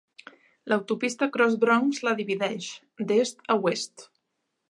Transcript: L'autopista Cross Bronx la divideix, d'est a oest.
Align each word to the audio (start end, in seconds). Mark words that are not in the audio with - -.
L'autopista 0.71 1.27
Cross 1.35 1.57
Bronx 1.65 2.01
la 2.09 2.15
divideix, 2.21 2.71
d'est 3.11 3.45
a 3.57 3.61
oest. 3.69 4.07